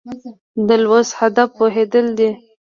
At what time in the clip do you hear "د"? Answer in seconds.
0.67-0.69